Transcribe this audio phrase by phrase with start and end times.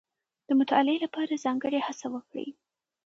[0.47, 2.47] د مطالعې لپاره ځانګړې هڅه وکړئ.